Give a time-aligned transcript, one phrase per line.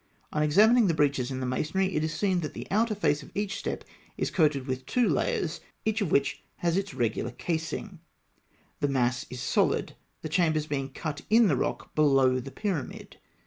[0.33, 3.31] On examining the breaches in the masonry, it is seen that the outer face of
[3.35, 3.83] each step
[4.17, 8.79] is coated with two layers, each of which has its regular casing (Note 32).
[8.87, 9.93] The mass is solid,
[10.23, 13.17] the chambers being cut in the rock below the pyramid.